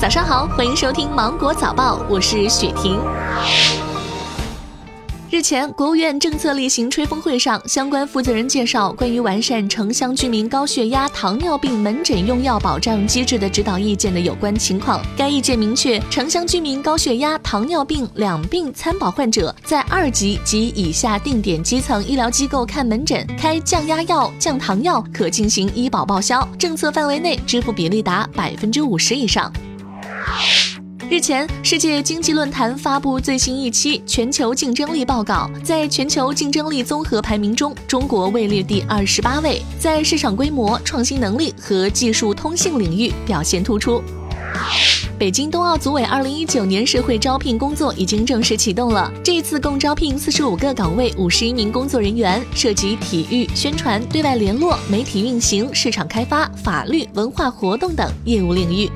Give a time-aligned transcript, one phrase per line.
[0.00, 2.98] 早上好，欢迎收听《芒果早报》，我是雪婷。
[5.28, 15.04] 日前，国务院政策例行吹风会上，相关负责人介绍关于完善城乡居民高血压、糖尿病门诊用药保障机制的指导意见的有关情况。
[15.18, 29.52] 该意见明确，城乡居民高血压、糖尿病两病参保患者，在二级及以下定点基层医疗机构看门诊，开降压药、降糖药，可进行医保报销，政策范围内支付比例达百分之五十以上。
[31.10, 44.00] 日前，世界经济论坛发布最新一期全球竞争力报告，在全球竞争力综合排名中，中国位列第二十八位，在市场规模、创新能力和技术通信领域表现突出。
[45.18, 58.88] 北京冬奥组委二零一九年社会招聘工作已经正式启动了，这一次共招聘四十五个岗位，五十一名工作人员，涉及体育、宣传、对外联络、媒体运行、市场开发、法律、文化活动等业务领域。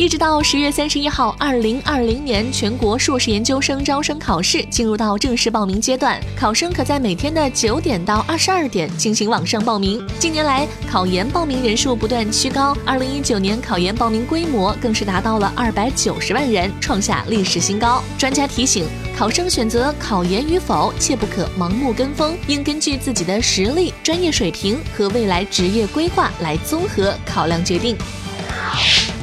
[0.00, 10.02] 一直到十月三十一号，二零二零年全国硕士研究生招生考试进入到正式报名阶段，考生可在每天的九点到二十二点进行网上报名。
[10.18, 18.02] 近年来，考研报名人数不断趋高，二零一九年考研报名规模更是达到了二百九十万人，创下历史新高。
[18.16, 27.94] 专家提醒，考生选择考研与否，切不可盲目跟风，应根据自己的实力、专业水平和未来职业规划来综合考量决定。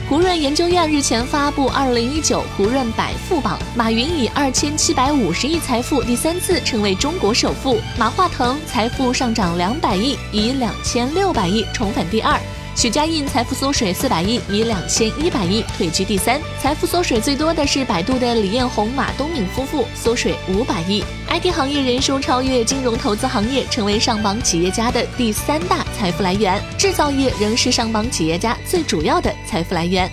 [0.09, 12.39] 胡润研究院日前发布二零一九胡润百富榜，马云以二千七百五十亿财富第三次成为中国首富，马化腾财富上涨两百亿，以两千六百亿重返第二。
[12.77, 16.39] 许家印财富缩水四百亿，以两千一百亿退居第三。
[16.61, 21.03] 财富缩水最多的是百度的李彦宏、马东敏夫妇，缩水五百亿。
[21.27, 26.61] IT 行业人数超越金融投资行业，成为上榜企业家的第三大财富来源。
[26.77, 30.07] 制造业仍是上榜企业家最主要的财富来源。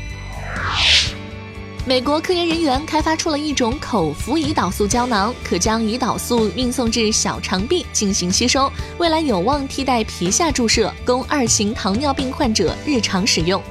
[1.86, 13.62] 美国科研人员开发出了一种口服胰岛素胶囊，可将胰岛素运送至小肠壁进行吸收，未来有望替代皮下注射，供二型糖尿病患者日常使用。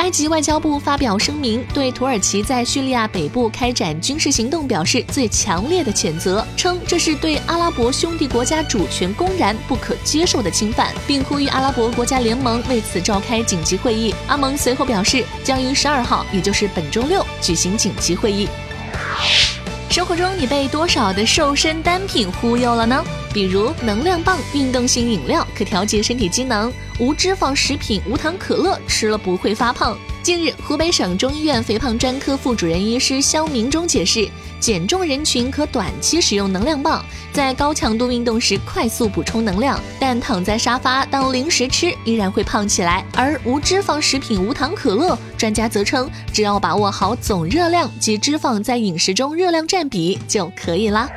[0.00, 14.14] 埃及外交部发表声明，对土耳其在叙利亚北部开展军事行动表示最强烈的谴责，称这是对阿拉伯兄弟国家主权公然不可接受的侵犯，并呼吁阿拉伯国家联盟为此召开紧急会议。
[14.26, 18.48] 阿盟随后表示，将于十二号，也就是本周六举行紧急会议。
[19.90, 23.04] 生活中，你被多少的瘦身单品忽悠了呢？
[23.32, 29.96] 比如能量棒、运动性饮料可调节身体机能；无脂肪食品、无糖可乐吃了不会发胖。
[30.22, 34.28] 近日，湖北省中医院肥胖专科副主任医师肖明忠解释，
[34.60, 43.02] 减重人群可短期使用能量棒，在高强度运动时快速补充能量，但躺在沙发当零食吃依然会胖起来。
[43.14, 51.08] 而无脂肪食品、无糖可乐，专家则称，只要把握好总热量及脂肪在饮食中热量占比就可以啦。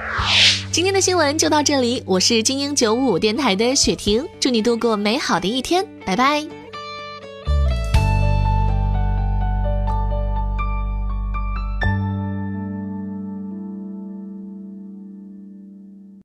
[0.71, 6.62] 今天的新闻就到这里，我是精英九五电台的雪婷，祝你度过美好的一天，拜拜。